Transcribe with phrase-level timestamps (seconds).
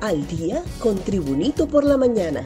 [0.00, 2.44] al día con Tribunito por la mañana.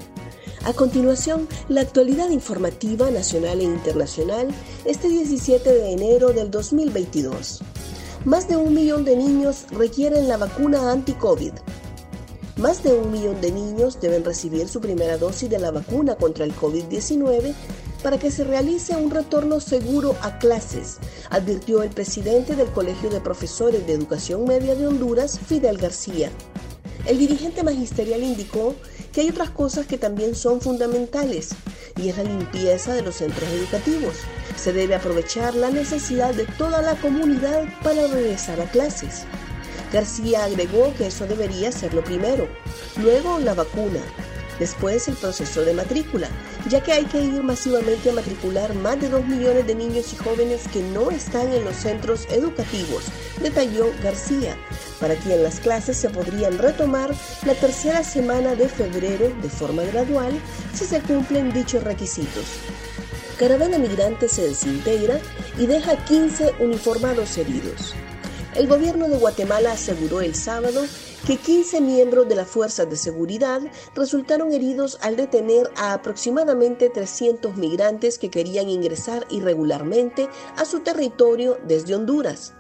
[0.65, 4.49] A continuación, la actualidad informativa nacional e internacional
[4.85, 7.63] este 17 de enero del 2022.
[8.27, 11.53] Más de un millón de niños requieren la vacuna anti-COVID.
[12.57, 16.45] Más de un millón de niños deben recibir su primera dosis de la vacuna contra
[16.45, 17.55] el COVID-19
[18.03, 20.99] para que se realice un retorno seguro a clases,
[21.31, 26.31] advirtió el presidente del Colegio de Profesores de Educación Media de Honduras, Fidel García.
[27.07, 28.75] El dirigente magisterial indicó
[29.13, 31.51] que hay otras cosas que también son fundamentales
[31.97, 34.15] y es la limpieza de los centros educativos.
[34.57, 39.25] Se debe aprovechar la necesidad de toda la comunidad para regresar a clases.
[39.93, 42.49] García agregó que eso debería ser lo primero,
[42.97, 44.01] luego la vacuna,
[44.61, 46.29] después el proceso de matrícula,
[46.69, 50.17] ya que hay que ir masivamente a matricular más de 2 millones de niños y
[50.17, 53.07] jóvenes que no están en los centros educativos,
[53.43, 54.57] detalló García,
[55.01, 57.11] para quien las clases se podrían retomar
[57.45, 60.39] la tercera semana de febrero de forma gradual
[60.75, 62.45] si se cumplen dichos requisitos.
[63.39, 65.19] Caravana migrante se desintegra
[65.59, 67.95] y deja 15 uniformados heridos.
[68.55, 70.85] El gobierno de Guatemala aseguró el sábado
[71.27, 73.61] que 15 miembros de las fuerzas de seguridad
[73.95, 81.59] resultaron heridos al detener a aproximadamente 300 migrantes que querían ingresar irregularmente a su territorio
[81.67, 82.55] desde Honduras.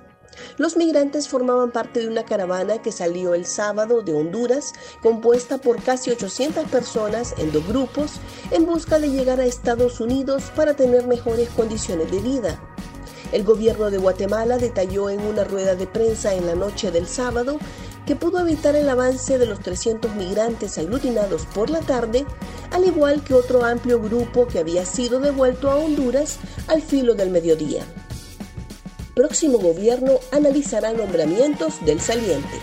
[0.59, 5.83] Los migrantes formaban parte de una caravana que salió el sábado de Honduras, compuesta por
[5.83, 8.13] casi 800 personas en dos grupos,
[8.51, 12.61] en busca de llegar a Estados Unidos para tener mejores condiciones de vida.
[13.33, 17.59] El gobierno de Guatemala detalló en una rueda de prensa en la noche del sábado
[18.11, 22.27] que pudo evitar el avance de los 300 migrantes aglutinados por la tarde,
[22.73, 27.31] al igual que otro amplio grupo que había sido devuelto a Honduras al filo del
[27.31, 27.85] mediodía.
[29.15, 32.59] Próximo gobierno analizará nombramientos del saliente.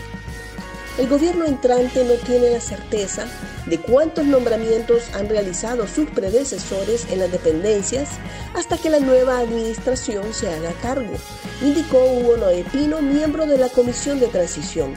[0.98, 3.24] El gobierno entrante no tiene la certeza
[3.64, 8.10] de cuántos nombramientos han realizado sus predecesores en las dependencias
[8.52, 11.14] hasta que la nueva administración se haga cargo,
[11.62, 14.94] indicó Hugo Noé Pino, miembro de la Comisión de Transición.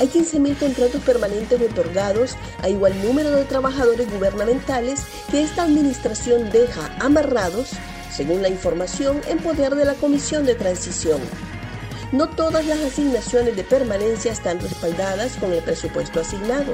[0.00, 6.96] Hay 15.000 contratos permanentes otorgados a igual número de trabajadores gubernamentales que esta administración deja
[7.00, 7.72] amarrados,
[8.10, 11.20] según la información, en poder de la Comisión de Transición.
[12.12, 16.72] No todas las asignaciones de permanencia están respaldadas con el presupuesto asignado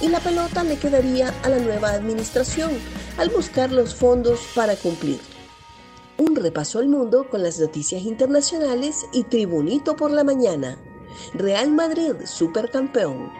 [0.00, 2.70] y la pelota le quedaría a la nueva administración
[3.18, 5.20] al buscar los fondos para cumplir.
[6.16, 10.78] Un repaso al mundo con las noticias internacionales y Tribunito por la mañana.
[11.34, 13.32] Real Madrid, supercampeón.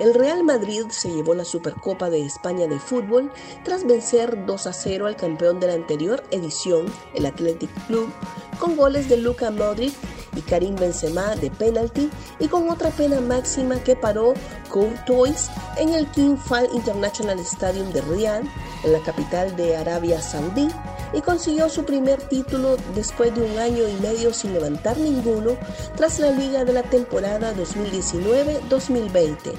[0.00, 3.32] El Real Madrid se llevó la Supercopa de España de fútbol
[3.64, 8.10] tras vencer 2 a 0 al campeón de la anterior edición, el Athletic Club,
[8.58, 9.94] con goles de Luka Modric
[10.36, 14.34] y Karim Benzema de penalti y con otra pena máxima que paró
[14.68, 18.44] Courtois en el King Fahd International Stadium de Riyadh,
[18.84, 20.68] en la capital de Arabia Saudí,
[21.12, 25.56] y consiguió su primer título después de un año y medio sin levantar ninguno
[25.96, 29.52] tras la liga de la temporada 2019-2020.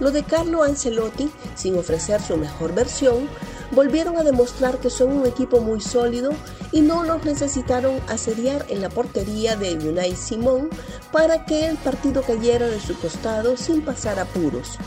[0.00, 3.28] Lo de Carlo Ancelotti, sin ofrecer su mejor versión,
[3.70, 6.32] volvieron a demostrar que son un equipo muy sólido
[6.72, 10.68] y no los necesitaron asediar en la portería de Unai Simón
[11.12, 14.78] para que el partido cayera de su costado sin pasar apuros.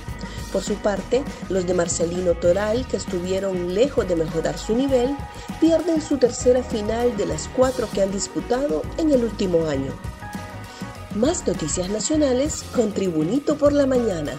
[0.52, 5.16] Por su parte, los de Marcelino Toral, que estuvieron lejos de mejorar su nivel,
[5.60, 9.92] pierden su tercera final de las cuatro que han disputado en el último año.
[11.16, 14.34] Más noticias nacionales con Tribunito por la Mañana.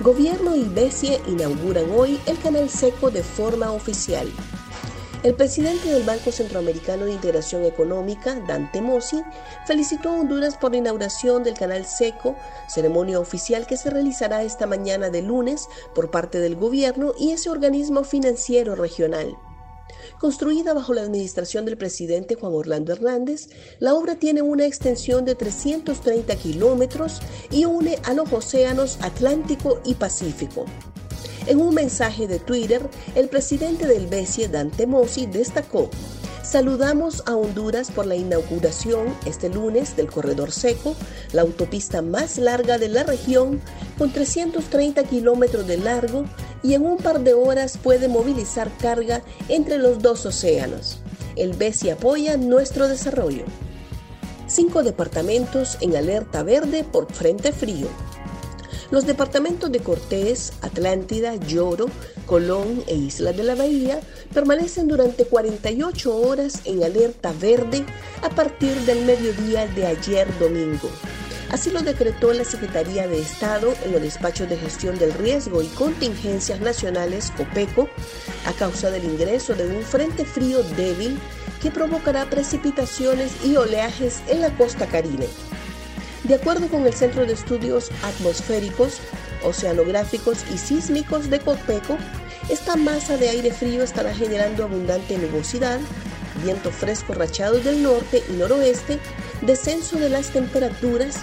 [0.00, 4.30] Gobierno y BESIE inauguran hoy el canal seco de forma oficial.
[5.24, 9.20] El presidente del Banco Centroamericano de Integración Económica, Dante Mossi,
[9.66, 12.36] felicitó a Honduras por la inauguración del Canal Seco,
[12.68, 17.50] ceremonia oficial que se realizará esta mañana de lunes por parte del gobierno y ese
[17.50, 19.36] organismo financiero regional.
[20.20, 23.48] Construida bajo la administración del presidente Juan Orlando Hernández,
[23.80, 27.20] la obra tiene una extensión de 330 kilómetros
[27.50, 30.64] y une a los océanos Atlántico y Pacífico.
[31.48, 35.88] En un mensaje de Twitter, el presidente del BESIE, Dante Mossi, destacó
[36.42, 40.94] Saludamos a Honduras por la inauguración este lunes del Corredor Seco,
[41.32, 43.62] la autopista más larga de la región,
[43.96, 46.26] con 330 kilómetros de largo
[46.62, 50.98] y en un par de horas puede movilizar carga entre los dos océanos.
[51.34, 53.44] El BESI apoya nuestro desarrollo.
[54.46, 57.88] Cinco departamentos en alerta verde por frente frío.
[58.90, 61.90] Los departamentos de Cortés, Atlántida, Lloro,
[62.24, 64.00] Colón e Islas de la Bahía
[64.32, 67.84] permanecen durante 48 horas en alerta verde
[68.22, 70.88] a partir del mediodía de ayer domingo.
[71.50, 75.66] Así lo decretó la Secretaría de Estado en los despachos de gestión del riesgo y
[75.66, 77.88] contingencias nacionales, COPECO,
[78.46, 81.18] a causa del ingreso de un frente frío débil
[81.62, 85.28] que provocará precipitaciones y oleajes en la costa caribe.
[86.28, 89.00] De acuerdo con el Centro de Estudios Atmosféricos,
[89.42, 91.96] Oceanográficos y Sísmicos de COPECO,
[92.50, 95.80] esta masa de aire frío estará generando abundante nubosidad,
[96.44, 98.98] viento fresco rachado del norte y noroeste,
[99.40, 101.16] descenso de las temperaturas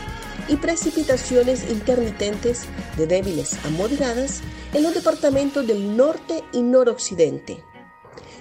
[0.47, 2.65] y precipitaciones intermitentes
[2.97, 4.41] de débiles a moderadas
[4.73, 7.63] en los departamentos del norte y noroccidente.